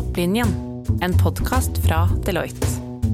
[0.00, 0.48] Topplinjen,
[1.02, 2.64] en podkast fra Deloitte.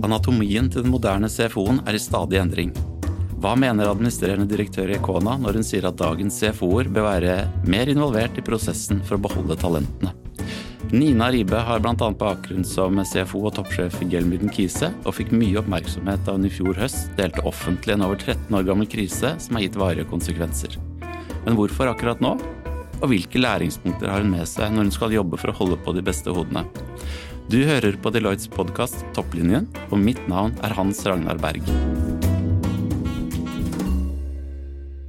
[0.06, 2.70] Anatomien til den moderne CFO-en er i stadig endring.
[3.42, 7.34] Hva mener administrerende direktør i Ekona når hun sier at dagens CFO-er bør være
[7.66, 10.12] mer involvert i prosessen for å beholde talentene?
[10.94, 12.12] Nina Ribe har bl.a.
[12.20, 16.52] bakgrunn som CFO og toppsjef i Gelmyden Kise, og fikk mye oppmerksomhet da hun i
[16.54, 20.78] fjor høst delte offentlig en over 13 år gammel krise som har gitt varige konsekvenser.
[21.48, 22.36] Men hvorfor akkurat nå?
[23.04, 25.92] Og hvilke læringspunkter har hun med seg når hun skal jobbe for å holde på
[25.96, 26.64] de beste hodene?
[27.52, 31.62] Du hører på Deloittes podkast Topplinjen, og mitt navn er Hans Ragnar Berg.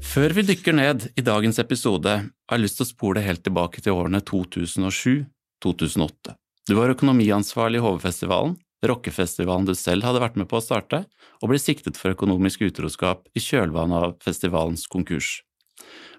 [0.04, 3.81] Før vi dykker ned i dagens episode, har jeg lyst til å spole helt tilbake
[3.81, 6.36] til årene 2007–2008.
[6.67, 11.06] Du var økonomiansvarlig i HV-festivalen, rockefestivalen du selv hadde vært med på å starte,
[11.40, 15.38] og ble siktet for økonomisk utroskap i kjølvannet av festivalens konkurs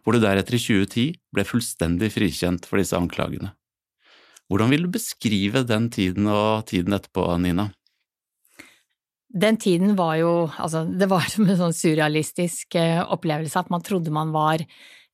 [0.02, 3.52] hvor du deretter i 2010 ble fullstendig frikjent for disse anklagene.
[4.48, 7.68] Hvordan vil du beskrive den tiden og tiden etterpå, Nina?
[9.28, 13.84] Den tiden var jo, altså, det var som en sånn surrealistisk eh, opplevelse, at man
[13.84, 14.64] trodde man var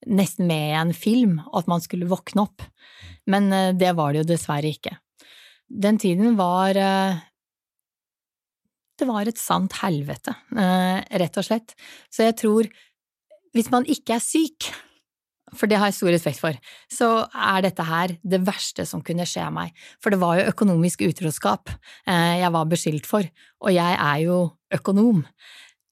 [0.05, 2.65] nesten med i en film, og at man skulle våkne opp.
[3.31, 4.97] Men eh, det var det jo dessverre ikke.
[5.67, 7.23] Den tiden var eh,
[8.95, 11.73] Det var et sant helvete, rett og slett.
[12.15, 12.69] Så jeg tror
[13.55, 14.69] hvis man ikke er syk,
[15.55, 16.57] for det har jeg stor respekt for,
[16.91, 19.75] så er dette her det verste som kunne skje meg.
[20.03, 23.29] For det var jo økonomisk utroskap eh, jeg var beskyldt for,
[23.63, 24.39] og jeg er jo
[24.75, 25.23] økonom.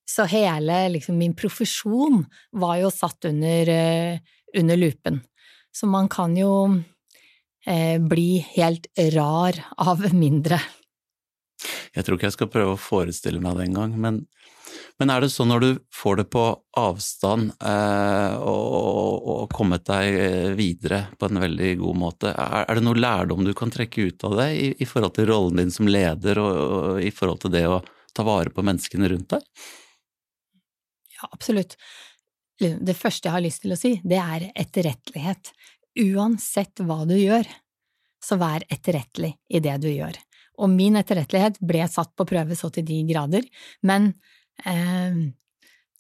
[0.08, 2.24] Så hele liksom, min profesjon
[2.58, 5.22] var jo satt under, uh, under lupen.
[5.72, 6.52] Så man kan jo
[7.64, 10.58] eh, bli helt rar av mindre.
[11.94, 14.20] Jeg tror ikke jeg skal prøve å forestille meg det engang, men
[15.00, 16.42] men er det sånn når du får det på
[16.78, 22.78] avstand eh, og, og, kommet deg eh, videre på en veldig god måte, er, er
[22.78, 25.74] det noe lærdom du kan trekke ut av det i, i forhold til rollen din
[25.74, 27.80] som leder og, og, i forhold til det å
[28.12, 29.46] ta vare på menneskene rundt deg?
[31.16, 31.78] Ja, absolutt.
[32.60, 35.50] Det første jeg har lyst til å si, det er etterrettelighet.
[36.02, 37.48] Uansett hva du gjør,
[38.22, 40.18] så vær etterrettelig i det du gjør.
[40.62, 43.46] Og min etterrettelighet ble satt på prøve så til de grader,
[43.82, 44.12] men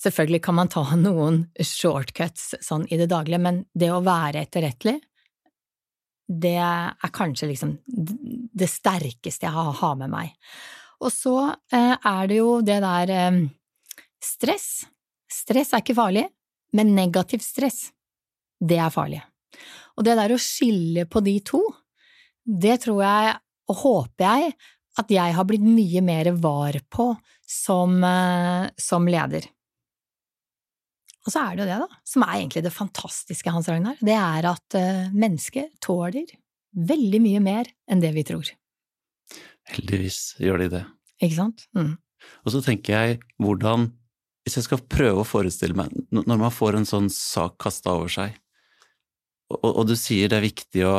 [0.02, 4.98] selvfølgelig kan man ta noen shortcuts sånn i det daglige, men det å være etterrettelig,
[6.32, 10.30] det er kanskje liksom det sterkeste jeg har med meg.
[11.02, 11.36] Og så
[11.74, 13.40] eh, er det jo det der eh,
[14.22, 14.68] stress.
[15.32, 16.24] Stress er ikke farlig,
[16.78, 17.90] men negativt stress,
[18.62, 19.20] det er farlig.
[19.98, 21.60] Og det der å skille på de to,
[22.42, 23.34] det tror jeg
[23.70, 24.54] og håper jeg
[25.00, 27.12] at jeg har blitt mye mer var på
[27.52, 29.48] som, eh, som leder.
[31.22, 34.16] Og så er det jo det, da, som er egentlig det fantastiske, Hans Ragnar, det
[34.18, 36.32] er at mennesket mennesker tåler
[36.72, 38.48] veldig mye mer enn det vi tror.
[39.70, 40.82] Heldigvis gjør de det.
[41.22, 41.66] Ikke sant?
[41.78, 41.94] Mm.
[42.42, 43.90] Og så tenker jeg hvordan,
[44.42, 48.10] hvis jeg skal prøve å forestille meg, når man får en sånn sak kasta over
[48.12, 48.38] seg,
[49.52, 50.96] og, og, du sier det er viktig å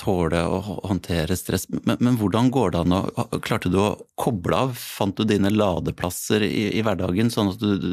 [0.00, 1.66] tåle å håndtere stress.
[1.70, 3.00] Men, men, hvordan går det an å
[3.44, 4.72] Klarte du å koble av?
[4.78, 7.90] Fant du dine ladeplasser i, i hverdagen, sånn at du, du,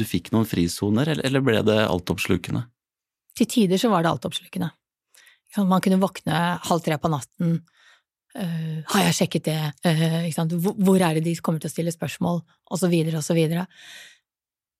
[0.00, 2.64] du fikk noen frisoner, eller, eller, ble det altoppslukende?
[3.38, 4.70] Til tider så var det altoppslukende.
[5.62, 7.58] Man kunne våkne halv tre på natten.
[8.34, 9.58] Uh, har jeg sjekket det?
[9.86, 12.40] Uh, hvor er det de kommer til å stille spørsmål?
[12.42, 13.68] Og så videre og så videre.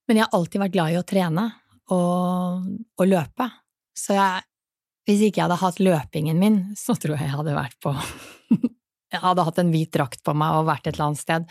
[0.08, 1.47] Men jeg har alltid vært glad i å trene
[1.94, 2.66] og,
[2.98, 3.47] og løpe.
[3.94, 4.42] Så jeg
[5.04, 7.92] hvis ikke jeg hadde hatt løpingen min, så tror jeg jeg hadde vært på
[9.15, 11.44] Jeg hadde hatt en hvit drakt på meg og vært et eller annet sted.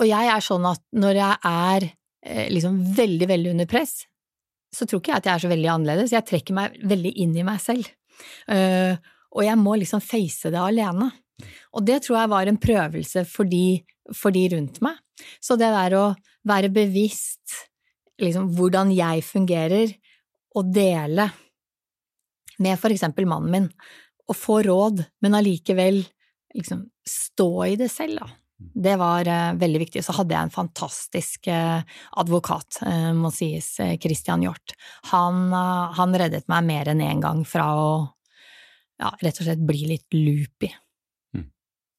[0.00, 3.98] Og jeg er sånn at når jeg er eh, liksom veldig, veldig under press,
[4.72, 6.14] så tror ikke jeg at jeg er så veldig annerledes.
[6.16, 7.90] Jeg trekker meg veldig inn i meg selv.
[8.48, 8.96] Uh,
[9.36, 11.10] og jeg må liksom face det alene.
[11.76, 13.82] Og det tror jeg var en prøvelse for de,
[14.16, 14.96] for de rundt meg.
[15.40, 16.06] Så det der å
[16.48, 17.60] være bevisst
[18.22, 19.92] liksom hvordan jeg fungerer,
[20.56, 21.28] og dele
[22.62, 23.70] med for eksempel mannen min,
[24.26, 26.02] og få råd, men allikevel
[26.56, 28.30] liksom stå i det selv, da.
[28.56, 30.02] Det var uh, veldig viktig.
[30.04, 31.84] Så hadde jeg en fantastisk uh,
[32.16, 34.72] advokat, uh, må sies, Christian Hjort.
[35.12, 37.88] Han, han, reddet meg mer enn én en gang fra å
[38.96, 40.70] ja, rett og slett bli litt loopy.
[41.36, 41.48] Mm.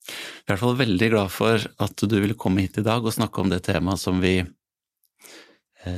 [0.09, 3.05] Jeg er i hvert fall veldig glad for at du ville komme hit i dag
[3.05, 4.39] og snakke om det temaet som vi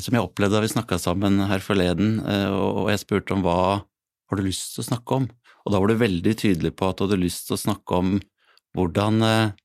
[0.04, 2.20] som jeg opplevde da vi snakka sammen her forleden,
[2.54, 3.80] og jeg spurte om hva
[4.30, 5.30] har du lyst til å snakke om?
[5.66, 8.18] Og da var du veldig tydelig på at du hadde lyst til å snakke om
[8.78, 9.56] hvordan eh,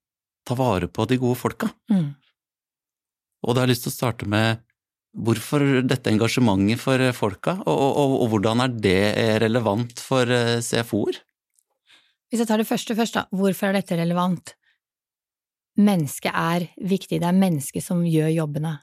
[0.44, 1.70] ta vare på de gode folka.
[1.93, 2.14] Mm.
[3.44, 4.64] Og da har jeg lyst til å starte med
[5.14, 8.99] hvorfor dette engasjementet for eh, folka, og, og, og, og hvordan er det
[9.44, 11.20] relevant for eh, CFO-er?
[12.32, 14.56] Hvis jeg tar det første først, da, hvorfor er dette relevant?
[15.78, 18.78] Mennesket er viktig, det er mennesket som gjør jobbene.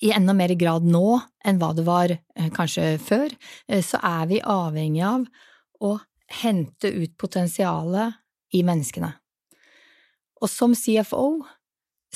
[0.00, 3.32] I enda mer grad nå enn hva det var eh, kanskje før,
[3.68, 5.26] eh, så er vi avhengig av
[5.84, 5.96] å
[6.40, 8.16] hente ut potensialet
[8.56, 9.10] i menneskene.
[10.40, 11.42] Og som CFO,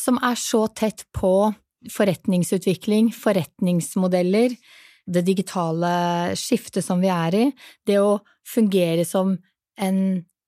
[0.00, 1.52] som er så tett på
[1.92, 4.54] forretningsutvikling, forretningsmodeller,
[5.04, 5.90] det digitale
[6.40, 7.48] skiftet som vi er i,
[7.84, 9.34] det å fungere som
[9.76, 9.98] en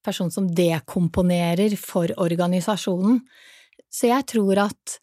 [0.06, 3.20] person som dekomponerer for organisasjonen.
[3.92, 4.96] Så jeg tror at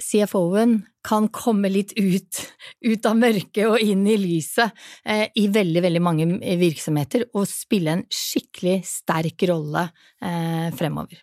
[0.00, 2.40] CFO-en kan komme litt ut,
[2.80, 4.72] ut, av mørket og inn i lyset
[5.06, 6.26] eh, i veldig, veldig mange
[6.58, 9.86] virksomheter, og spille en skikkelig sterk rolle
[10.24, 11.20] eh, fremover.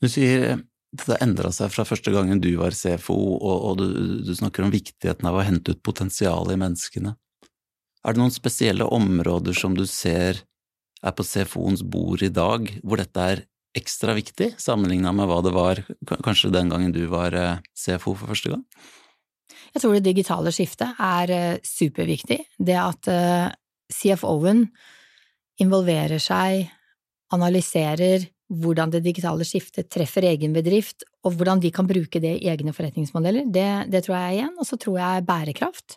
[0.00, 0.60] Du sier
[0.94, 3.86] det har endra seg fra første gangen du var CFO, og, og du,
[4.22, 7.14] du, snakker om viktigheten av å hente ut potensialet i menneskene.
[8.04, 10.44] Er det noen spesielle områder som du ser
[11.04, 13.42] er på CFO-ens bord i dag, hvor dette er
[13.74, 15.80] ekstra viktig, sammenligna med hva det var
[16.24, 18.62] kanskje den gangen du var eh, CFO for første gang?
[19.74, 22.38] Jeg tror det digitale skiftet er eh, superviktig.
[22.58, 23.48] Det at eh,
[23.92, 24.68] CFO-en
[25.62, 26.68] involverer seg,
[27.34, 32.50] analyserer hvordan det digitale skiftet treffer egen bedrift, og hvordan de kan bruke det i
[32.52, 34.54] egne forretningsmodeller, det, det tror jeg igjen.
[34.60, 35.96] Og så tror jeg bærekraft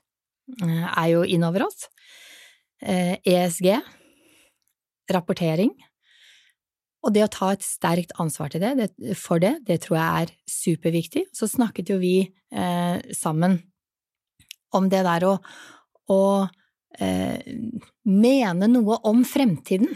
[0.64, 1.90] er jo innover oss.
[2.80, 3.82] ESG, e
[5.12, 5.74] rapportering.
[7.08, 10.34] Og det å ta et sterkt ansvar det, det, for det, det tror jeg er
[10.52, 11.24] superviktig.
[11.32, 13.62] Så snakket jo vi eh, sammen
[14.76, 15.38] om det der å,
[16.12, 16.22] å
[17.00, 17.40] eh,
[18.04, 19.96] mene noe om fremtiden.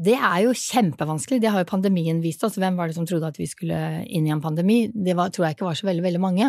[0.00, 2.56] Det er jo kjempevanskelig, det har jo pandemien vist oss.
[2.56, 4.86] Hvem var det som trodde at vi skulle inn i en pandemi?
[4.88, 6.48] Det var, tror jeg ikke var så veldig, veldig mange.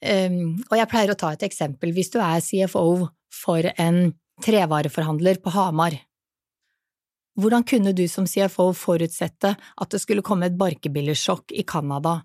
[0.00, 1.92] Um, og jeg pleier å ta et eksempel.
[1.92, 5.98] Hvis du er CFO for en trevareforhandler på Hamar,
[7.40, 12.20] hvordan kunne du som CFO forutsette at det skulle komme et barkebillersjokk i Canada,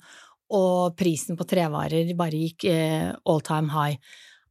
[0.55, 3.97] og prisen på trevarer bare gikk eh, all time high?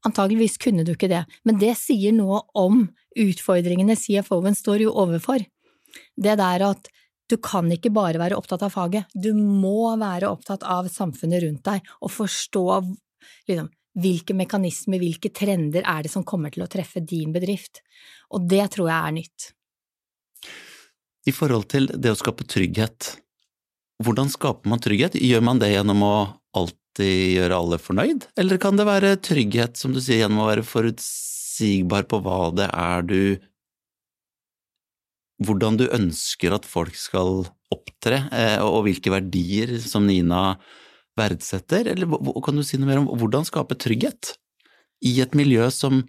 [0.05, 2.82] Antageligvis kunne du ikke det, men det sier noe om
[3.16, 5.44] utfordringene CFO-en står jo overfor
[6.20, 6.90] det der at
[7.31, 11.64] du kan ikke bare være opptatt av faget, du må være opptatt av samfunnet rundt
[11.64, 12.64] deg og forstå
[13.49, 17.81] liksom, hvilke mekanismer, hvilke trender er det som kommer til å treffe din bedrift,
[18.34, 19.54] og det tror jeg er nytt.
[21.25, 23.15] I forhold til det å skape trygghet,
[24.05, 25.17] hvordan skaper man trygghet?
[25.17, 26.15] Gjør man det gjennom å
[26.56, 30.67] alltid gjøre alle fornøyd, eller kan det være trygghet, som du sier, gjennom å være
[30.67, 33.21] forutsigbar på hva det er du
[35.44, 37.44] hvordan du ønsker at folk skal
[37.75, 40.56] opptre, eh, og hvilke verdier som Nina
[41.19, 42.11] verdsetter, eller
[42.44, 44.35] kan du si noe mer om hvordan skape trygghet
[45.05, 46.03] i et miljø som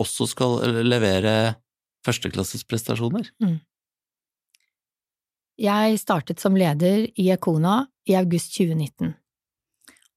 [0.00, 1.56] også skal levere
[2.06, 3.32] førsteklasses prestasjoner?
[3.42, 3.58] Mm.
[5.58, 9.14] Jeg startet som leder i Ekona i august 2019,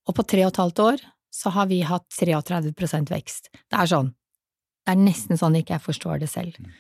[0.08, 3.50] og på tre og et halvt år så har vi hatt 33% vekst.
[3.50, 4.12] Det er sånn,
[4.86, 6.60] det er nesten sånn ikke jeg forstår det selv.
[6.60, 6.76] Mm.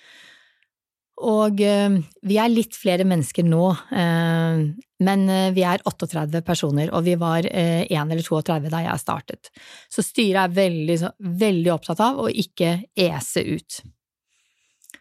[1.22, 4.62] Og eh, vi er litt flere mennesker nå, eh,
[5.06, 9.52] men eh, vi er 38 personer, og vi var 1 eller 32 da jeg startet.
[9.92, 10.98] Så styret er veldig,
[11.42, 13.82] veldig opptatt av å ikke ese ut.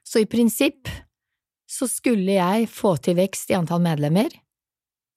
[0.05, 0.91] Så i prinsipp
[1.71, 4.33] så skulle jeg få til vekst i antall medlemmer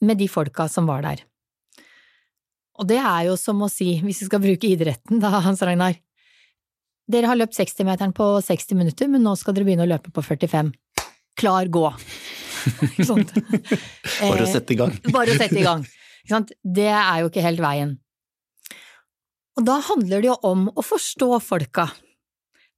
[0.03, 1.23] med de folka som var der.
[2.77, 5.97] Og det er jo som å si, hvis vi skal bruke idretten da, Hans Ragnar,
[7.09, 10.23] dere har løpt 60-meteren på 60 minutter, men nå skal dere begynne å løpe på
[10.23, 10.71] 45
[11.39, 11.87] klar, gå.
[14.21, 14.93] bare å sette i gang.
[15.11, 15.83] bare å sette i gang.
[16.63, 17.97] Det er jo ikke helt veien.
[19.59, 21.89] Og da handler det jo om å forstå folka,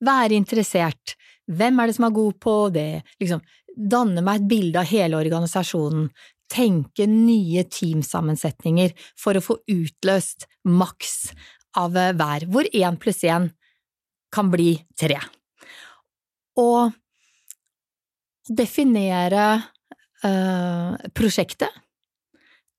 [0.03, 1.15] være interessert,
[1.45, 3.43] hvem er det som er god på det, liksom,
[3.75, 6.09] danne meg et bilde av hele organisasjonen,
[6.51, 11.31] tenke nye teamsammensetninger for å få utløst maks
[11.79, 13.49] av hver, hvor én pluss én
[14.33, 15.17] kan bli tre.
[16.61, 16.93] Og
[18.45, 19.47] definere
[20.23, 21.81] øh, prosjektet.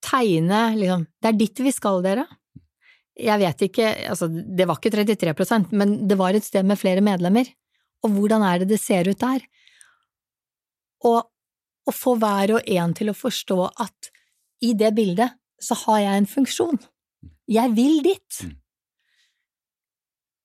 [0.07, 2.23] Tegne liksom Det er dit vi skal, dere.
[3.17, 7.01] Jeg vet ikke, altså det var ikke 33% men det var et sted med flere
[7.01, 7.49] medlemmer.
[8.05, 9.41] Og hvordan er det det ser ut der?
[11.07, 14.11] Og å få hver og en til å forstå at
[14.65, 16.79] i det bildet så har jeg en funksjon.
[17.47, 18.41] Jeg vil dit.
[18.43, 18.55] Mm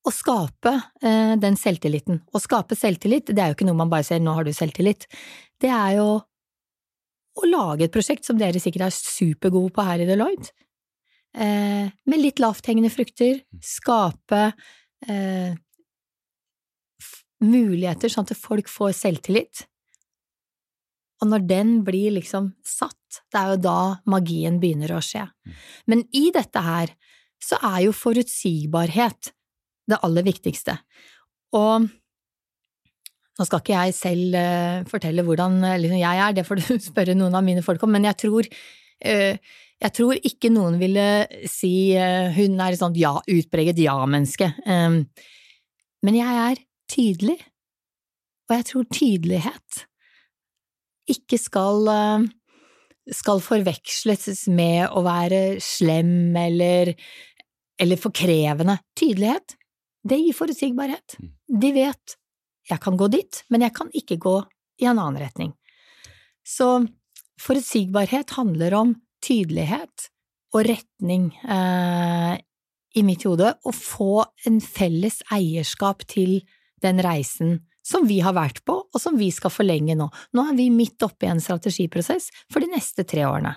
[0.03, 2.23] å skape eh, den selvtilliten.
[2.35, 5.07] Å skape selvtillit, det er jo ikke noe man bare sier 'nå har du selvtillit'.
[5.63, 6.09] Det er jo
[7.33, 10.51] å lage et prosjekt som dere sikkert er supergode på her i Deloitte,
[11.35, 14.53] eh, med litt lavthengende frukter, skape
[15.09, 15.55] eh,
[17.41, 19.67] muligheter sånn at folk får selvtillit.
[21.23, 23.79] Og når den blir liksom satt, det er jo da
[24.11, 25.29] magien begynner å skje.
[25.87, 26.93] Men i dette her
[27.43, 29.31] så er jo forutsigbarhet
[29.91, 30.77] det aller viktigste.
[31.59, 31.87] Og
[33.33, 37.17] nå skal ikke jeg selv uh, fortelle hvordan liksom, jeg er, det får du spørre
[37.19, 38.49] noen av mine folk om, men jeg tror,
[39.07, 41.07] uh, jeg tror ikke noen ville
[41.51, 41.95] si
[42.37, 44.53] hun er et sånt ja, utpreget ja-menneske.
[44.67, 45.01] Um,
[46.07, 46.61] men jeg er
[46.91, 47.39] tydelig,
[48.47, 49.83] og jeg tror tydelighet
[51.11, 51.89] ikke skal,
[53.11, 56.93] skal forveksles med å være slem eller,
[57.81, 58.79] eller for krevende.
[58.99, 59.57] Tydelighet,
[60.07, 61.17] det gir forutsigbarhet.
[61.19, 61.33] Mm.
[61.63, 62.17] De vet
[62.71, 64.37] jeg kan gå dit, men jeg kan ikke gå
[64.83, 65.53] i en annen retning.
[66.47, 66.85] Så
[67.43, 70.09] forutsigbarhet handler om tydelighet
[70.55, 72.37] og retning eh,
[72.93, 76.43] i mitt hode, å få en felles eierskap til
[76.85, 80.09] den reisen som vi har vært på, og som vi skal forlenge nå.
[80.37, 83.57] Nå er vi midt oppe i en strategiprosess for de neste tre årene,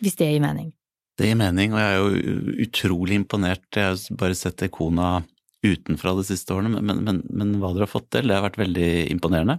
[0.00, 0.72] hvis det gir mening.
[1.16, 3.66] Det gir mening, og jeg er jo utrolig imponert.
[3.72, 5.22] Jeg har bare sett Ekona
[5.64, 8.60] utenfra de siste årene, men, men, men, hva dere har fått til, det har vært
[8.60, 9.58] veldig imponerende.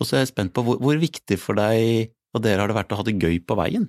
[0.00, 2.76] Og så er jeg spent på hvor, hvor viktig for deg og dere har det
[2.76, 3.88] vært å ha det gøy på veien?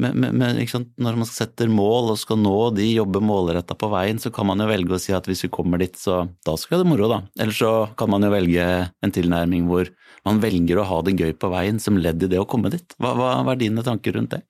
[0.00, 0.56] Men, men,
[0.96, 4.62] når man setter mål og skal nå de, jobbe målretta på veien, så kan man
[4.62, 6.90] jo velge å si at hvis vi kommer dit, så da skal vi ha det
[6.94, 7.20] moro, da.
[7.42, 9.90] Eller så kan man jo velge en tilnærming hvor
[10.26, 12.96] man velger å ha det gøy på veien som ledd i det å komme dit.
[12.96, 14.42] Hva, hva, hva er dine tanker rundt det?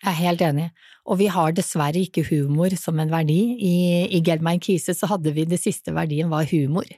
[0.00, 0.70] Jeg er helt enig.
[1.10, 3.40] Og vi har dessverre ikke humor som en verdi.
[3.60, 3.76] I,
[4.16, 6.88] i Gelmein Kise så hadde vi det siste verdien var humor.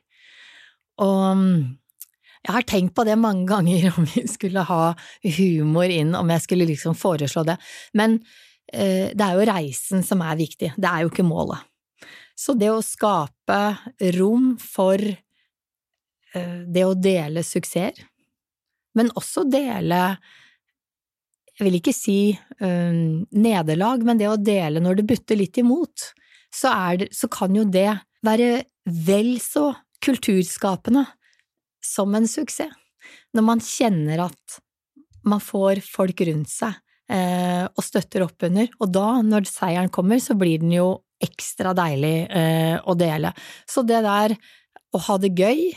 [1.03, 1.43] Og
[2.43, 4.93] jeg har tenkt på det mange ganger om vi skulle ha
[5.39, 7.59] humor inn, om jeg skulle liksom foreslå det.
[7.99, 8.19] Men
[8.73, 11.63] eh, det er jo reisen som er viktig, det er jo ikke målet.
[12.39, 13.61] Så det å skape
[14.19, 18.09] rom for eh, det å dele suksesser,
[18.99, 20.03] men også dele
[21.53, 22.17] jeg vil ikke si
[22.65, 26.09] um, nederlag, men det å dele når det butter litt imot,
[26.53, 27.91] så, det, så kan jo det
[28.25, 28.65] være
[29.07, 29.69] vel så
[30.03, 31.05] kulturskapende
[31.85, 32.73] som en suksess.
[33.35, 34.59] Når man kjenner at
[35.27, 36.77] man får folk rundt seg
[37.11, 40.89] eh, og støtter opp under, og da, når seieren kommer, så blir den jo
[41.23, 43.33] ekstra deilig eh, å dele.
[43.69, 44.37] Så det der
[44.93, 45.71] å ha det gøy,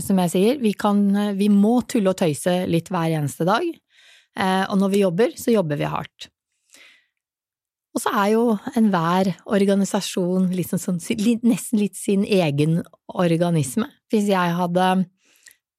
[0.00, 1.02] som jeg sier, vi, kan,
[1.36, 3.66] vi må tulle og tøyse litt hver eneste dag.
[4.34, 6.30] Eh, og når vi jobber, så jobber vi hardt.
[7.94, 11.00] Og så er jo enhver organisasjon liksom sånn,
[11.46, 13.86] nesten litt sin egen organisme.
[14.10, 14.88] Hvis jeg hadde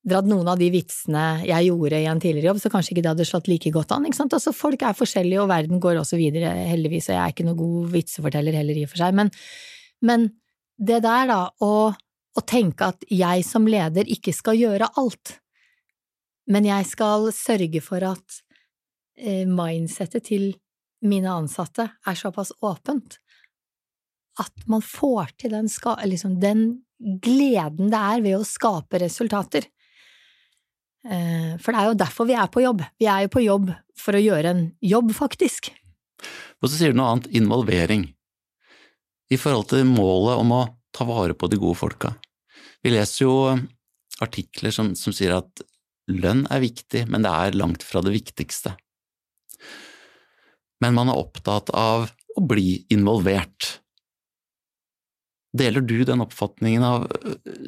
[0.06, 3.12] dratt noen av de vitsene jeg gjorde i en tidligere jobb, så kanskje ikke det
[3.12, 4.06] hadde slått like godt an.
[4.08, 4.36] ikke sant?
[4.38, 7.60] Altså, folk er forskjellige, og verden går også videre, heldigvis, og jeg er ikke noen
[7.60, 9.18] god vitseforteller heller, i og for seg.
[9.18, 9.34] Men,
[10.06, 10.30] men
[10.78, 15.40] det der, da, å, å tenke at jeg som leder ikke skal gjøre alt,
[16.48, 18.44] men jeg skal sørge for at
[19.16, 20.50] Eh, mindsettet til
[21.08, 23.20] mine ansatte er såpass åpent
[24.42, 25.70] at man får til den,
[26.10, 26.66] liksom den
[27.24, 29.68] gleden det er ved å skape resultater.
[31.06, 32.84] Eh, for det er jo derfor vi er på jobb.
[33.00, 35.72] Vi er jo på jobb for å gjøre en jobb, faktisk.
[36.60, 38.10] Og så sier du noe annet, involvering.
[39.32, 40.64] I forhold til målet om å
[40.96, 42.14] ta vare på de gode folka.
[42.84, 43.38] Vi leser jo
[44.24, 45.64] artikler som, som sier at
[46.12, 48.76] lønn er viktig, men det er langt fra det viktigste
[50.84, 53.80] men man er opptatt av å bli involvert.
[55.56, 57.06] Deler du den oppfatningen av,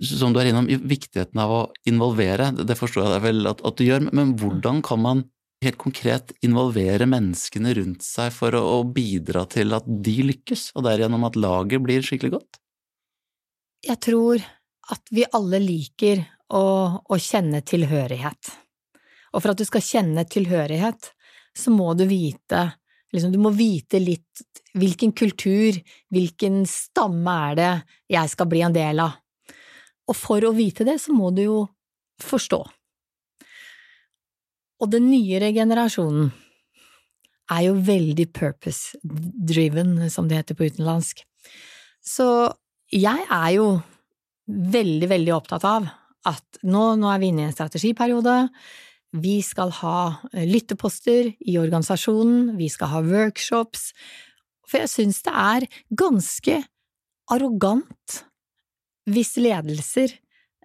[0.03, 2.51] som du er innom, viktigheten av å involvere?
[2.59, 5.23] Det forstår jeg vel at, at, du gjør, men hvordan kan man
[5.63, 10.83] helt konkret involvere menneskene rundt seg for å, å bidra til at de lykkes, og
[10.89, 12.59] derigjennom at laget blir skikkelig godt?
[13.87, 14.43] Jeg tror
[14.91, 16.65] at vi alle liker å,
[16.99, 18.51] å kjenne tilhørighet.
[19.31, 21.11] Og for at du skal kjenne tilhørighet,
[21.57, 22.67] så må du vite
[23.13, 24.43] liksom, Du må vite litt
[24.77, 25.77] hvilken kultur,
[26.13, 27.71] hvilken stamme er det
[28.13, 29.17] jeg skal bli en del av.
[30.07, 31.61] Og for å vite det, så må du jo
[32.23, 32.59] forstå.
[34.77, 36.29] Og den nyere generasjonen
[37.51, 41.23] er jo veldig purpose-driven, som det heter på utenlandsk.
[42.03, 42.27] Så
[42.93, 43.69] jeg er jo
[44.47, 45.87] veldig, veldig opptatt av
[46.27, 48.35] at nå, nå er vi inne i en strategiperiode,
[49.15, 49.99] vi skal ha
[50.33, 53.91] eh, lytteposter i organisasjonen, vi skal ha workshops,
[54.67, 56.61] for jeg synes det er ganske
[57.31, 58.21] arrogant
[59.07, 60.11] hvis ledelser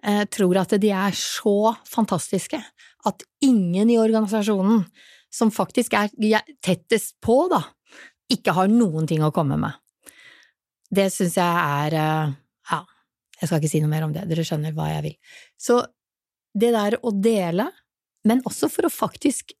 [0.03, 2.59] eh, tror at de er så fantastiske
[3.07, 4.83] at ingen i organisasjonen
[5.33, 6.11] som faktisk er
[6.61, 7.63] tettest på, da,
[8.31, 9.79] ikke har noen ting å komme med.
[10.93, 12.35] Det synes jeg er eh,
[12.69, 12.81] ja,
[13.39, 15.15] jeg skal ikke si noe mer om det, dere skjønner hva jeg vil.
[15.57, 15.79] Så
[16.53, 17.71] det der å dele
[18.25, 19.53] men også for å faktisk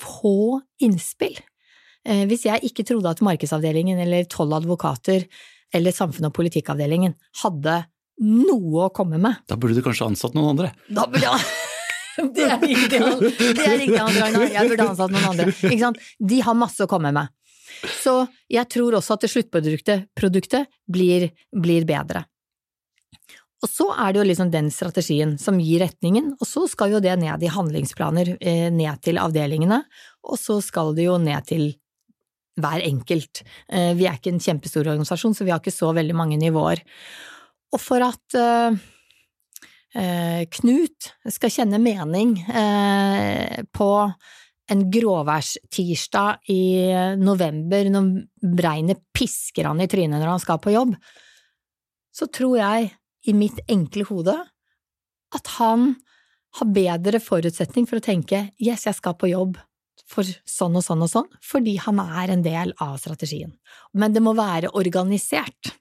[0.00, 1.38] få innspill.
[2.04, 5.24] Eh, Hvis jeg ikke trodde at markedsavdelingen eller tolv advokater
[5.74, 7.84] eller samfunn- og politikkavdelingen hadde
[8.20, 10.72] noe å komme med, Da burde du kanskje ansatt noen andre.
[10.88, 11.40] da burde jeg
[12.34, 14.44] Det er riktig, det er riktig, Ragnar.
[14.54, 15.94] Jeg burde ansatt noen andre.
[16.22, 17.26] De har masse å komme med.
[18.04, 22.22] Så jeg tror også at det sluttproduktet blir, blir bedre.
[23.64, 27.00] Og så er det jo liksom den strategien som gir retningen, og så skal jo
[27.00, 29.80] det ned i handlingsplaner, eh, ned til avdelingene,
[30.28, 31.70] og så skal det jo ned til
[32.60, 33.40] hver enkelt.
[33.68, 36.84] Eh, Vi er ikke en kjempestor organisasjon, så vi har ikke så veldig mange nivåer.
[37.72, 38.76] Og for at eh,
[40.50, 42.34] Knut skal kjenne mening
[43.70, 43.90] på
[44.66, 50.96] en gråværstirsdag i november når regnet pisker han i trynet når han skal på jobb,
[52.10, 52.90] så tror jeg,
[53.24, 54.34] i mitt enkle hode,
[55.34, 55.94] at han
[56.58, 59.56] har bedre forutsetning for å tenke yes, jeg skal på jobb
[60.10, 63.54] for sånn og sånn og sånn, fordi han er en del av strategien.
[63.96, 65.72] Men det må være organisert.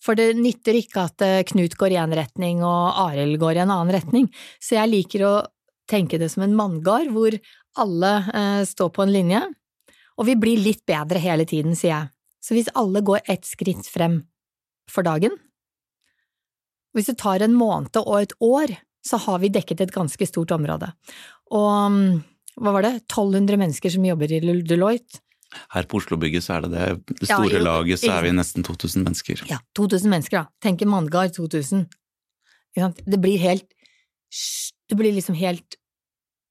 [0.00, 3.64] For det nytter ikke at eh, Knut går i en retning og Arild går i
[3.66, 4.30] en annen retning,
[4.62, 5.34] så jeg liker å
[5.90, 7.36] tenke det som en manngard hvor
[7.80, 9.42] alle eh, står på en linje,
[10.16, 12.10] og vi blir litt bedre hele tiden, sier jeg.
[12.40, 14.22] Så hvis alle går ett skritt frem
[14.88, 15.36] for dagen,
[16.96, 18.74] hvis det tar en måned og et år,
[19.06, 20.90] så har vi dekket et ganske stort område.
[21.54, 22.20] Og mm,
[22.60, 25.22] hva var det, 1200 mennesker som jobber i Deloitte,
[25.74, 27.16] Her på Oslobygget så er det det.
[27.18, 29.40] Det Ja, store laget så er vi nesten 2000 mennesker.
[29.50, 30.46] Ja, 2000 mennesker, da.
[30.62, 31.88] Tenk en manngard 2000.
[32.76, 33.66] Det blir helt
[34.88, 35.74] Det blir liksom helt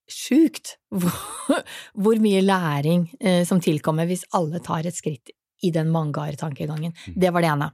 [0.10, 1.16] sjukt hvor,
[2.02, 5.32] hvor mye læring eh, som tilkommer hvis alle tar et skritt
[5.64, 6.96] i den manngard-tankegangen.
[7.16, 7.70] Det var det ene.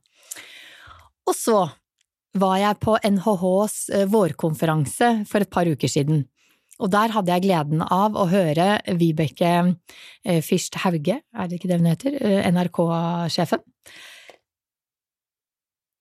[1.25, 1.69] Og så
[2.35, 6.25] var jeg på NHHs eh, vårkonferanse for et par uker siden.
[6.83, 11.71] Og der hadde jeg gleden av å høre Vibeke eh, Fyrst Hauge, er det ikke
[11.71, 13.63] det hun heter, eh, NRK-sjefen.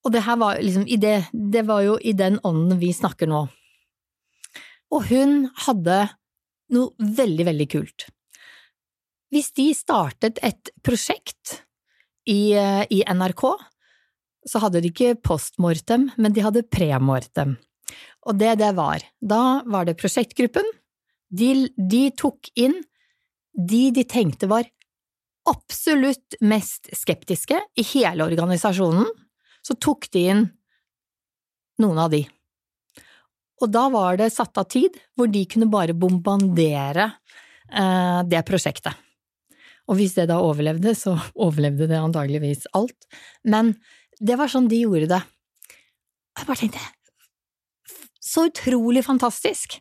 [0.05, 3.31] Og det her var liksom i det, det var jo i den ånden vi snakker
[3.31, 3.47] nå.
[4.93, 6.03] Og hun hadde
[6.75, 8.09] noe veldig, veldig kult.
[9.33, 11.63] Hvis de startet et prosjekt
[12.29, 13.47] i, i NRK,
[14.49, 17.57] så hadde de ikke postmortem, men de hadde premortem.
[18.29, 20.67] Og det det var, da var det prosjektgruppen.
[21.35, 22.77] De, de tok inn
[23.55, 24.67] de de tenkte var
[25.51, 29.07] absolutt mest skeptiske i hele organisasjonen,
[29.65, 30.45] så tok de inn
[31.83, 32.25] noen av de.
[33.63, 37.07] Og da var det satt av tid hvor de kunne bare bombardere
[37.71, 38.97] eh, det prosjektet.
[39.85, 41.15] Og hvis det da overlevde, så
[41.47, 43.09] overlevde det antageligvis alt.
[43.45, 43.75] Men
[44.25, 45.23] det var sånn de gjorde det.
[46.35, 46.85] Jeg bare tenkte,
[48.25, 49.79] så utrolig fantastisk!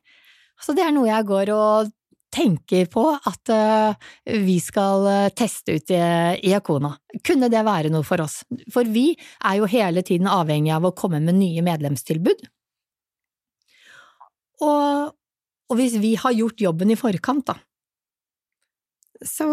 [0.63, 1.91] Så det er noe jeg går og
[2.33, 4.09] tenker på at eh,
[4.43, 6.93] vi skal eh, teste ut i Akona.
[7.25, 8.41] Kunne det være noe for oss?
[8.73, 12.47] For vi er jo hele tiden avhengig av å komme med nye medlemstilbud.
[14.63, 15.13] Og,
[15.69, 17.57] og hvis vi har gjort jobben i forkant, da,
[19.23, 19.47] så,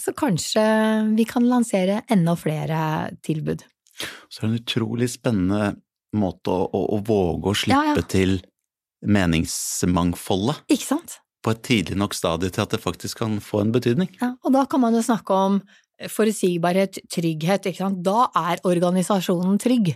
[0.00, 0.64] så kanskje
[1.16, 2.80] vi kan lansere enda flere
[3.24, 3.64] tilbud.
[4.28, 5.72] Så er det en utrolig spennende
[6.16, 8.04] måte å, å, å våge å slippe Ja, ja.
[8.08, 8.38] til
[9.04, 11.18] meningsmangfoldet Ikke sant?
[11.44, 14.08] på et tidlig nok stadie til at det faktisk kan få en betydning.
[14.18, 15.60] Ja, og da kan man jo snakke om
[16.10, 18.00] forutsigbarhet, trygghet, ikke sant.
[18.04, 19.92] Da er organisasjonen trygg.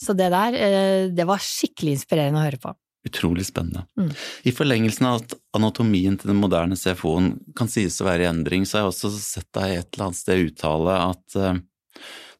[0.00, 2.72] Så det der, eh, det var skikkelig inspirerende å høre på.
[3.04, 3.84] Utrolig spennende.
[4.00, 4.10] Mm.
[4.48, 8.64] I forlengelsen av at anatomien til den moderne CFO-en kan sies å være i endring,
[8.64, 11.60] så har jeg også sett deg et eller annet sted uttale at eh,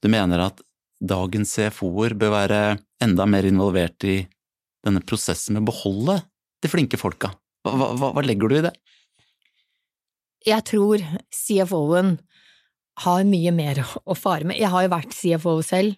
[0.01, 0.64] du mener at
[1.08, 2.60] dagens CFO-er bør være
[3.04, 4.22] enda mer involvert i
[4.84, 6.18] denne prosessen med å beholde
[6.64, 7.32] de flinke folka.
[7.64, 8.74] Hva, hva, hva legger du i det?
[10.44, 12.16] Jeg tror CFO-en
[13.04, 14.60] har mye mer å fare med.
[14.60, 15.96] Jeg har jo vært CFO selv,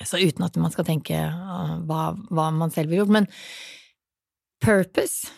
[0.00, 3.28] så uten at man skal tenke uh, hva, hva man selv vil gjort, men
[4.64, 5.28] purpose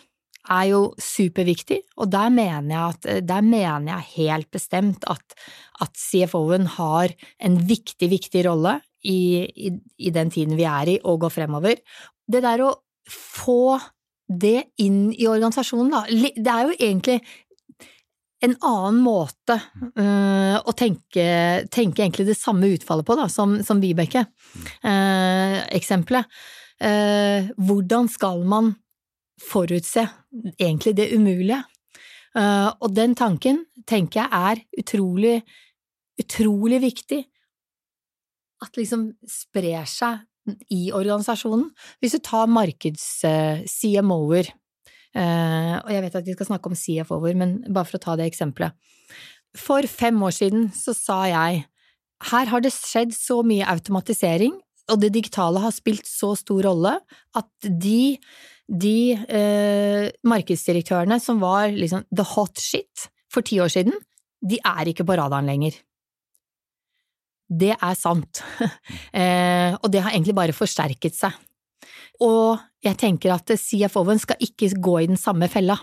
[0.51, 5.35] er jo superviktig, og der mener jeg, at, der mener jeg helt bestemt at,
[5.81, 9.71] at CFO-en har en viktig, viktig rolle i, i,
[10.07, 11.79] i den tiden vi er i, og går fremover.
[12.27, 12.73] Det der å
[13.09, 13.79] få
[14.27, 17.19] det inn i organisasjonen, da, det er jo egentlig
[18.43, 21.23] en annen måte uh, å tenke,
[21.71, 25.69] tenke egentlig det samme utfallet på, da, som, som Vibeke-eksempelet.
[25.79, 26.25] eksempelet.
[26.83, 28.73] uh, hvordan skal man
[29.49, 30.07] forutse
[30.57, 31.63] egentlig det umulige?
[32.37, 35.43] Eh, og den tanken tenker jeg er utrolig,
[36.21, 37.21] utrolig viktig
[38.63, 40.19] at liksom sprer seg
[40.71, 41.69] i organisasjonen.
[41.99, 44.47] Hvis du tar markeds-CMO-er,
[45.13, 48.15] Eh, og jeg vet at vi skal snakke om CFO-er, men bare for å ta
[48.17, 48.73] det eksempelet.
[49.53, 51.65] For fem år siden så sa jeg
[52.31, 54.55] her har det skjedd så mye automatisering,
[54.91, 56.95] og det digitale har spilt så stor rolle
[57.37, 58.17] at de,
[58.67, 63.95] de eh, markedsdirektørene som var liksom the hot shit for ti år siden,
[64.43, 65.75] de er ikke på radaren lenger.
[67.53, 68.41] Det er sant,
[69.19, 71.35] eh, og det har egentlig bare forsterket seg.
[72.23, 75.75] Og jeg tenker at CFO-en skal ikke gå i den samme fella.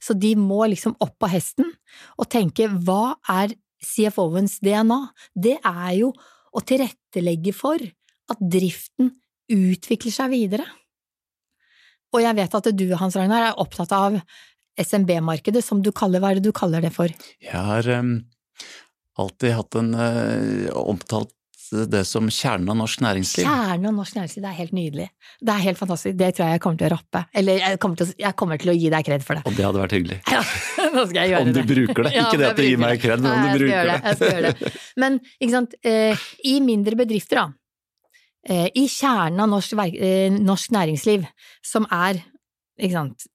[0.00, 1.68] Så de må liksom opp på hesten
[2.16, 4.98] og tenke hva er CFO-ens DNA?
[5.34, 6.10] Det er jo
[6.56, 7.80] å tilrettelegge for
[8.32, 9.12] at driften
[9.52, 10.66] utvikler seg videre.
[12.16, 14.16] Og jeg vet at du, Hans Ragnar, er opptatt av
[14.80, 17.12] SMB-markedet, som du kaller hva er det du kaller det for?
[17.44, 18.18] Jeg har um,
[19.20, 21.32] alltid hatt en uh, omtalt
[21.90, 23.42] det som kjernen av norsk næringsliv.
[23.42, 25.06] Kjernen av norsk næringsliv, det er helt nydelig.
[25.42, 26.16] Det er helt fantastisk.
[26.20, 27.22] Det tror jeg jeg kommer til å rappe.
[27.40, 29.42] Eller jeg kommer til å, jeg kommer til å gi deg kred for det.
[29.50, 30.20] Og det hadde vært hyggelig.
[30.30, 30.44] Ja,
[30.94, 31.66] nå skal jeg gjøre om du det.
[31.72, 32.14] bruker det.
[32.14, 34.00] Ja, ikke det at du gir meg kred, men om du bruker det.
[34.06, 34.74] Jeg skal gjøre det.
[35.02, 37.48] Men ikke sant, eh, i mindre bedrifter, da,
[38.48, 41.26] i kjernen av norsk, eh, norsk næringsliv,
[41.64, 42.20] som er
[42.78, 43.26] ikke sant,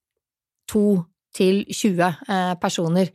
[0.70, 1.04] to
[1.36, 3.10] til 20 eh, personer,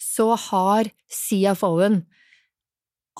[0.00, 2.02] så har CFO-en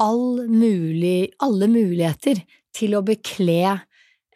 [0.00, 2.42] all mulig, alle muligheter
[2.72, 3.80] til å bekle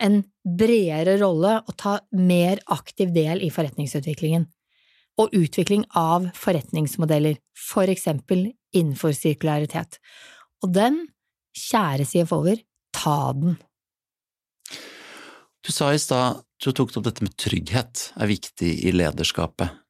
[0.03, 4.47] en bredere rolle og ta mer aktiv del i forretningsutviklingen.
[5.17, 9.97] Og utvikling av forretningsmodeller, for eksempel innenfor sirkularitet.
[10.61, 11.07] Og den,
[11.57, 12.61] kjære CFO-er,
[12.93, 13.57] ta den.
[15.67, 19.83] Du sa i stad, du tok opp dette med trygghet er viktig i lederskapet.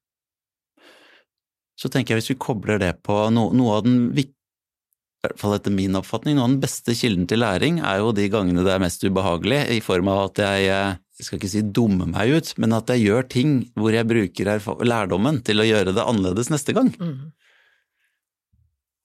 [1.76, 4.24] Så tenker jeg hvis vi kobler det på noe, noe av den i
[5.26, 8.28] hvert fall etter min oppfatning, noe av den beste kilden til læring er jo de
[8.32, 10.64] gangene det er mest ubehagelig, i form av at jeg,
[11.18, 14.52] jeg skal ikke si dummer meg ut, men at jeg gjør ting hvor jeg bruker
[14.86, 16.92] lærdommen til å gjøre det annerledes neste gang.
[16.96, 17.34] Mm.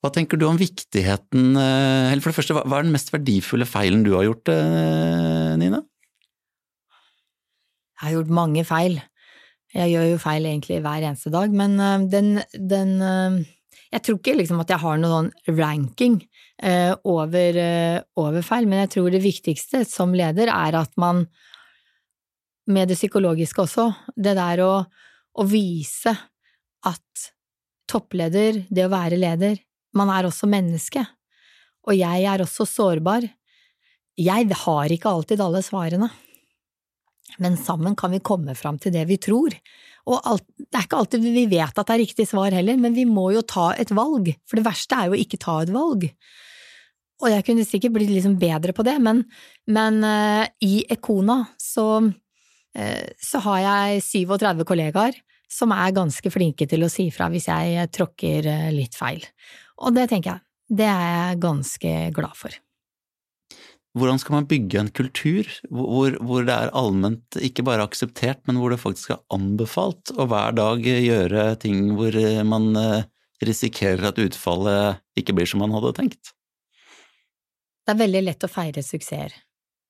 [0.01, 3.11] Hva tenker du om viktigheten eh, Eller for det første, hva hva er den mest
[3.13, 5.83] verdifulle feilen du har gjort, eh, Nina?
[8.01, 8.95] Jeg har gjort mange feil.
[9.77, 13.43] Jeg gjør jo feil egentlig hver eneste dag, men øh, den, den øh,
[13.91, 16.15] Jeg tror ikke liksom at jeg har noen sånn ranking
[16.63, 17.59] øh, over,
[18.15, 21.25] over feil, men jeg tror det viktigste som leder er at man,
[22.71, 24.71] med det psykologiske også, det der å,
[25.35, 26.15] å vise
[26.87, 27.27] at
[27.91, 29.59] toppleder, det å være leder,
[29.93, 31.03] man er også menneske,
[31.83, 33.27] og jeg er også sårbar.
[34.17, 36.09] Jeg har ikke alltid alle svarene
[37.39, 39.55] men sammen kan vi komme fram til det vi tror.
[40.09, 42.95] Og alt, det er ikke alltid vi vet at det er riktig svar heller, men
[42.97, 45.73] vi må jo ta et valg, for det verste er jo å ikke ta et
[45.73, 46.07] valg.
[47.21, 49.23] Og jeg kunne sikkert blitt liksom bedre på det, men,
[49.69, 55.19] men uh, i Ekona så, uh, så har jeg 37 kollegaer
[55.51, 59.19] som er ganske flinke til å si fra hvis jeg tråkker eh, litt feil.
[59.83, 60.45] Og det tenker jeg,
[60.79, 62.55] det er jeg ganske glad for.
[63.97, 68.61] Hvordan skal man bygge en kultur hvor, hvor det er allment ikke bare akseptert, men
[68.61, 72.15] hvor det faktisk er anbefalt å hver dag gjøre ting hvor
[72.47, 73.09] man eh,
[73.43, 76.31] risikerer at utfallet ikke blir som man hadde tenkt?
[77.83, 79.35] Det er veldig lett å feire suksesser,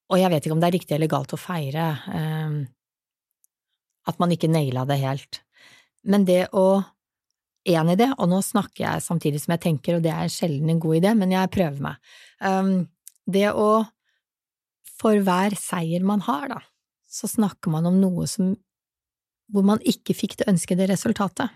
[0.10, 2.58] og jeg vet ikke om det er riktig eller galt å feire eh,
[4.10, 5.44] at man ikke naila det helt,
[6.10, 6.82] men det å
[7.70, 10.82] en idé, og nå snakker jeg samtidig som jeg tenker, og det er sjelden en
[10.82, 12.00] god idé, men jeg prøver meg.
[12.42, 12.72] Um,
[13.34, 13.72] det å
[15.02, 16.60] For hver seier man har, da,
[17.10, 18.52] så snakker man om noe som
[19.52, 21.50] hvor man ikke fikk det ønskede resultatet.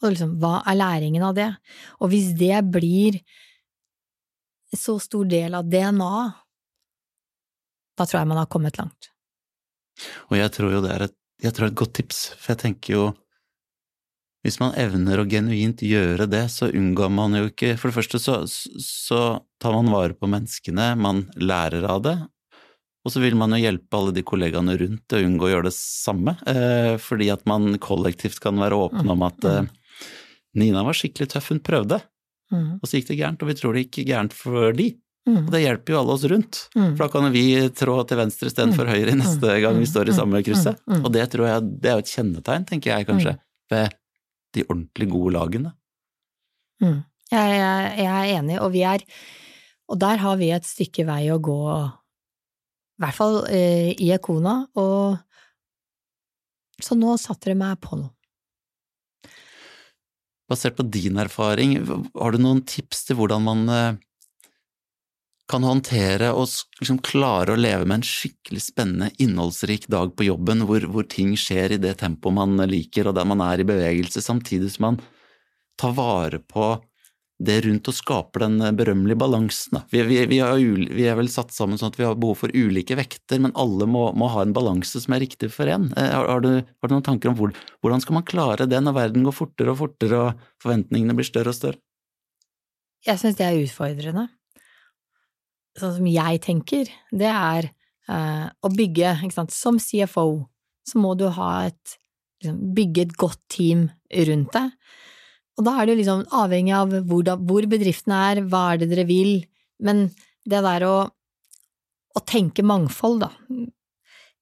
[0.00, 1.48] Og liksom, hva er læringen av det?
[2.04, 3.16] Og hvis det blir
[4.76, 6.36] så stor del av DNA-et,
[7.98, 9.10] da tror jeg man har kommet langt.
[10.30, 13.08] Og jeg tror jo det er et, et godt tips, for jeg tenker jo
[14.44, 18.20] hvis man evner å genuint gjøre det, så unngår man jo ikke For det første
[18.22, 19.20] så, så
[19.60, 22.14] tar man vare på menneskene, man lærer av det,
[23.04, 25.68] og så vil man jo hjelpe alle de kollegaene rundt til å unngå å gjøre
[25.70, 29.62] det samme, eh, fordi at man kollektivt kan være åpne om at eh,
[30.60, 32.00] Nina var skikkelig tøff, hun prøvde,
[32.50, 32.80] Mm.
[32.82, 34.88] og så gikk det gærent, og vi tror det gikk gærent for de.
[35.28, 35.36] Mm.
[35.46, 36.96] Og det hjelper jo alle oss rundt, Mm.
[36.96, 40.40] for da kan vi trå til venstre istedenfor høyre neste gang vi står i samme
[40.42, 40.80] krysset.
[40.82, 40.96] Mm.
[40.96, 41.04] Mm.
[41.04, 43.36] Og det tror jeg det er jo et kjennetegn, tenker jeg kanskje,
[43.70, 43.94] ved
[44.56, 45.72] de ordentlig gode lagene.
[46.82, 47.00] Mm.
[47.30, 49.04] Jeg, jeg, jeg er enig, og vi er
[49.90, 54.68] Og der har vi et stykke vei å gå, i hvert fall eh, i Ekona,
[54.78, 55.18] og
[56.78, 58.14] så nå satte det meg på noe.
[60.50, 61.74] Basert på din erfaring,
[62.14, 63.98] har du noen tips til hvordan man eh,
[65.50, 66.46] kan håndtere og
[66.80, 71.34] liksom klare å leve med en skikkelig spennende, innholdsrik dag på jobben, hvor, hvor ting
[71.38, 75.00] skjer i det tempoet man liker og der man er i bevegelse, samtidig som man
[75.80, 76.76] tar vare på
[77.40, 79.78] det rundt og skaper den berømmelige balansen.
[79.90, 80.58] Vi, vi, vi, er,
[80.92, 83.88] vi, er, vel satt sammen sånn at vi har behov for ulike vekter, men alle
[83.88, 85.88] må, må ha en balanse som er riktig for en.
[85.96, 88.82] Eh, har, har, du, har, du, noen tanker om hvor, hvordan skal man klare det
[88.84, 91.80] når verden går fortere og fortere og forventningene blir større og større?
[93.08, 94.28] Jeg syns det er utfordrende
[95.78, 100.42] sånn som jeg tenker, det er eh, å bygge, ikke sant, som CFO,
[100.86, 101.96] så må du ha et
[102.42, 103.88] liksom, bygge et godt team
[104.30, 104.74] rundt deg.
[105.58, 108.82] Og da er det jo liksom avhengig av hvor, da, hvor bedriften er, hva er
[108.82, 109.34] det dere vil,
[109.84, 110.08] men
[110.48, 110.96] det der å,
[112.16, 113.30] å tenke mangfold, da,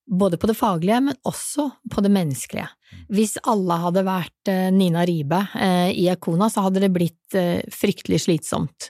[0.08, 2.68] både på det faglige, men også på det menneskelige.
[3.12, 7.36] Hvis alle hadde vært uh, Nina Ribe uh, i Ekona, så hadde det blitt
[7.74, 8.88] fryktelig slitsomt.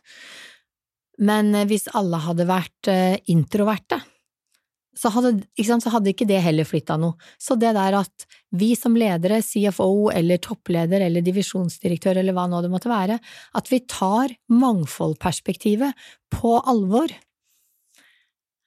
[1.25, 4.01] Men eh, hvis alle hadde vært eh, introverte,
[4.99, 7.15] så hadde, sant, så hadde, ikke det heller flytta noe.
[7.39, 8.27] Så det der at
[8.59, 13.21] vi som ledere, CFO eller toppleder eller divisjonsdirektør eller hva nå det måtte være,
[13.55, 17.15] at vi tar mangfoldperspektivet på alvor.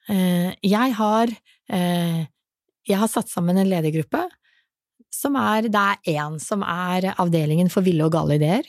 [0.08, 1.34] Eh, jeg har,
[1.72, 4.24] jeg har satt sammen en ledergruppe
[5.12, 8.64] som er, det er én som er avdelingen for ville og gale ideer.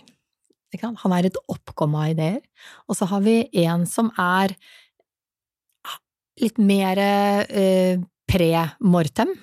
[0.81, 2.41] Han er et oppkomme av ideer.
[2.87, 4.55] Og så har vi en som er
[6.41, 9.33] litt mer eh, pre-mortem.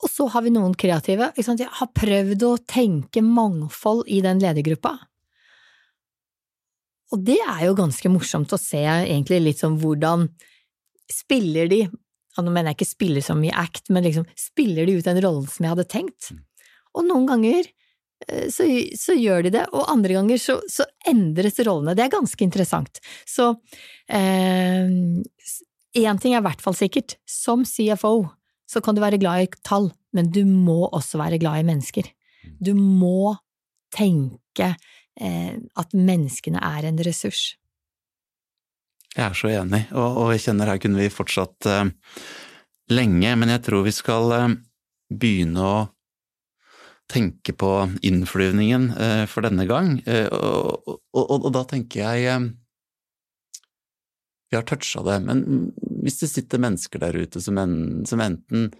[0.00, 1.30] Og så har vi noen kreative.
[1.36, 4.94] Jeg har prøvd å tenke mangfold i den ledergruppa.
[7.10, 10.28] Og det er jo ganske morsomt å se egentlig litt sånn hvordan
[11.10, 11.84] spiller de
[12.38, 15.18] og Nå mener jeg ikke spiller som i act, men liksom spiller de ut den
[15.20, 16.28] rollen som jeg hadde tenkt?
[16.30, 16.44] Mm.
[16.94, 17.66] Og noen ganger
[18.52, 18.66] så,
[18.98, 21.96] så, gjør de det, og andre ganger så, så, endres rollene.
[21.96, 23.00] Det er ganske interessant.
[23.28, 23.54] Så
[24.10, 25.22] én
[25.94, 27.16] eh, ting er i hvert fall sikkert.
[27.28, 28.28] Som CFO
[28.70, 32.10] så kan du være glad i tall, men du må også være glad i mennesker.
[32.60, 33.34] Du må
[33.94, 34.74] tenke
[35.20, 37.54] eh, at menneskene er en ressurs.
[39.16, 41.88] Jeg er så enig, og, og jeg kjenner her kunne vi fortsatt eh,
[42.94, 44.52] lenge, men jeg tror vi skal uh,
[45.10, 45.74] begynne å
[47.10, 47.70] tenke på
[48.06, 52.50] innflyvningen eh, for denne gang, eh, og, og, og, og, da tenker jeg eh,
[54.50, 55.44] Vi har toucha det, men
[56.02, 58.70] hvis det sitter mennesker der ute som, en, som enten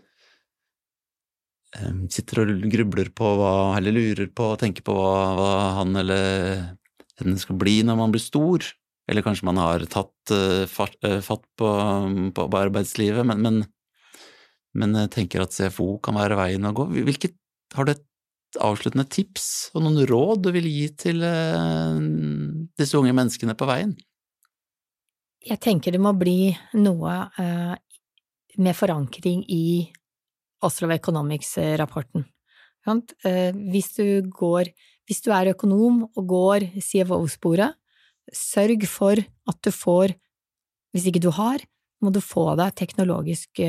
[2.11, 6.25] sitter og grubler på hva, eller lurer på og tenker på hva, hva han eller
[7.21, 8.66] henne skal bli når man blir stor,
[9.07, 10.35] eller kanskje man har tatt
[10.73, 11.71] fatt, fatt på,
[12.35, 13.62] på, arbeidslivet, men, men,
[14.75, 16.88] men, tenker at CFO kan være veien å gå.
[17.07, 17.38] Hvilket,
[17.79, 18.03] har du et
[18.59, 22.01] avsluttende tips og noen råd du vil gi til eh,
[22.81, 23.95] disse unge menneskene på veien?
[25.41, 27.75] Jeg tenker det må bli noe eh,
[28.61, 29.89] med forankring i
[30.67, 32.27] Oslo Economics-rapporten.
[32.89, 34.73] Eh, hvis du går
[35.11, 37.75] Hvis du er økonom og går CFO-sporet,
[38.33, 40.15] sørg for at du får
[40.95, 41.59] Hvis ikke du har,
[42.01, 43.61] må du få deg teknologisk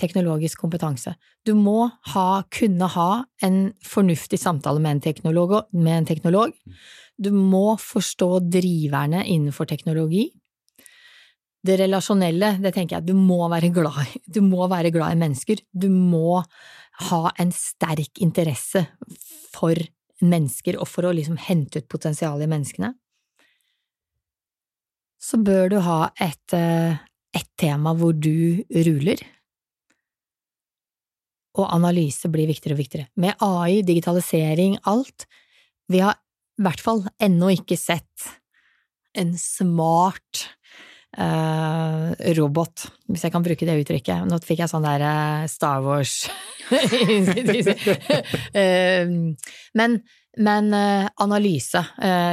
[0.00, 1.14] teknologisk kompetanse.
[1.46, 6.54] Du må ha, kunne ha en fornuftig samtale med en, teknolog, med en teknolog.
[7.18, 10.30] Du må forstå driverne innenfor teknologi.
[11.62, 14.22] Det relasjonelle, det tenker jeg, du må være glad i.
[14.26, 15.62] Du må være glad i mennesker.
[15.70, 16.40] Du må
[17.08, 18.86] ha en sterk interesse
[19.52, 19.78] for
[20.22, 22.92] mennesker og for å liksom hente ut potensialet i menneskene.
[25.22, 26.98] Så bør du ha et, eh,
[27.34, 29.22] et tema hvor du ruler
[31.58, 33.08] og analyse blir viktigere og viktigere.
[33.20, 35.26] Med AI, digitalisering, alt.
[35.92, 38.28] Vi har i hvert fall ennå ikke sett
[39.18, 40.46] en smart
[41.18, 44.24] uh, robot, hvis jeg kan bruke det uttrykket.
[44.28, 46.24] Nå fikk jeg sånn der uh, Star Wars
[46.72, 46.80] uh,
[49.78, 49.98] Men,
[50.40, 50.74] men
[51.20, 51.82] analyse,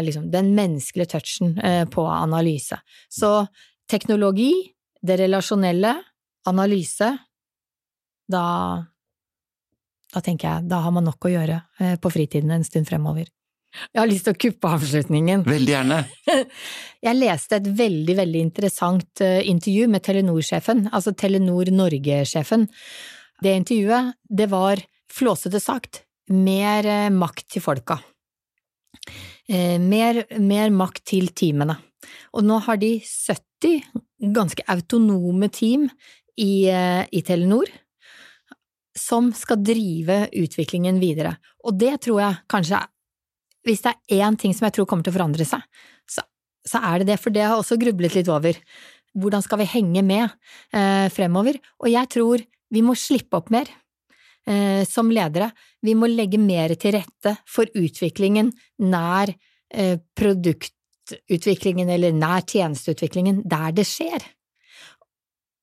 [0.06, 0.30] liksom.
[0.32, 1.58] Den menneskelige touchen
[1.92, 2.78] på analyse.
[3.12, 3.32] Så
[3.92, 4.54] teknologi,
[5.04, 5.98] det relasjonelle,
[6.48, 7.10] analyse,
[8.32, 8.46] da
[10.14, 13.30] da tenker jeg da har man nok å gjøre eh, på fritiden en stund fremover.
[13.94, 15.44] Jeg har lyst til å kuppe avslutningen.
[15.46, 16.00] Veldig gjerne.
[17.06, 22.66] Jeg leste et veldig, veldig interessant eh, intervju med Telenor-sjefen, altså Telenor Norge-sjefen.
[23.46, 24.82] Det intervjuet, det var
[25.14, 26.02] flåsete sagt
[26.34, 28.00] mer eh, makt til folka.
[29.50, 31.74] Mer, mer makt til teamene.
[32.38, 33.80] Og nå har de 70
[34.36, 35.88] ganske autonome team
[36.38, 37.72] i, i Telenor
[39.00, 41.38] som skal drive utviklingen videre.
[41.64, 42.86] Og det tror jeg kanskje
[43.68, 45.60] Hvis det er én ting som jeg tror kommer til å forandre seg,
[46.08, 46.24] så
[46.70, 48.58] så er det det, for det har jeg også grublet litt over.
[49.20, 50.26] Hvordan skal vi henge med
[50.76, 51.60] eh, fremover?
[51.82, 53.70] Og jeg tror vi må slippe opp mer
[54.46, 55.50] eh, som ledere.
[55.86, 58.52] Vi må legge mer til rette for utviklingen
[58.86, 59.32] nær
[59.74, 64.22] eh, produktutviklingen eller nær tjenesteutviklingen der det skjer,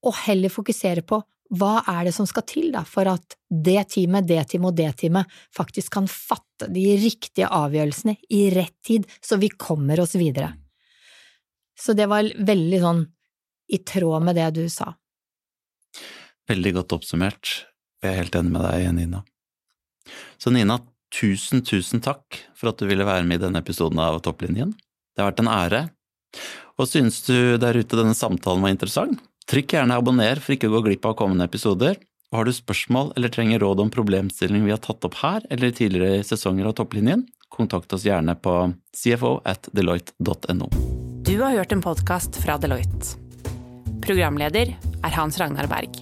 [0.07, 1.20] og heller fokusere på
[1.55, 4.91] hva er det som skal til da, for at det teamet, det teamet og det
[5.03, 10.55] teamet faktisk kan fatte de riktige avgjørelsene i rett tid, så vi kommer oss videre.
[11.79, 13.05] Så det var veldig sånn
[13.73, 14.93] i tråd med det du sa.
[16.51, 17.53] Veldig godt oppsummert.
[18.03, 19.23] Jeg er helt enig med deg, Nina.
[20.39, 20.79] Så Nina,
[21.15, 24.75] tusen, tusen takk for at du ville være med i denne episoden av Topplinjen.
[25.15, 25.83] Det har vært en ære.
[26.77, 29.23] Og synes du der ute denne samtalen var interessant?
[29.47, 32.01] Trykk gjerne abonner for ikke å gå glipp av kommende episoder.
[32.33, 35.71] Og har du spørsmål eller trenger råd om problemstilling vi har tatt opp her eller
[35.71, 37.23] i tidligere sesonger av Topplinjen,
[37.55, 38.55] kontakt oss gjerne på
[38.91, 40.67] cfo at deloitte.no.
[41.27, 43.15] Du har hørt en podkast fra Deloitte.
[44.03, 45.95] Programleder er Hans Ragnar Berg.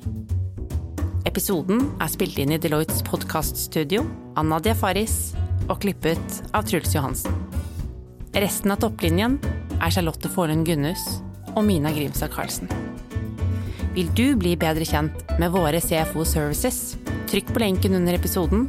[1.28, 4.07] Episoden er spilt inn i Deloittes podkaststudio
[4.40, 5.35] av Nadia Faris
[5.68, 7.37] og klippet av Truls Johansen.
[8.35, 9.37] Resten av topplinjen
[9.76, 11.04] er Charlotte Forlund Gunnhus
[11.54, 12.72] og Mina Grimstad Karlsen.
[13.94, 16.98] Vil du bli bedre kjent med våre CFO Services?
[17.30, 18.66] Trykk på lenken under episoden,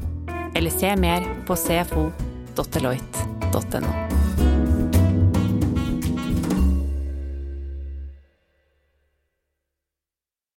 [0.55, 4.24] eller se mer på cfo.deloitte.no.